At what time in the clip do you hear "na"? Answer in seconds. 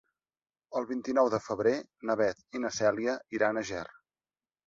2.09-2.15, 2.63-2.73